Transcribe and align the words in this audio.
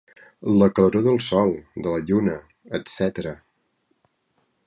La 0.61 0.69
claror 0.79 1.03
del 1.07 1.19
sol, 1.25 1.53
de 1.87 1.93
la 1.97 2.01
lluna, 2.09 2.39
etc. 2.79 3.31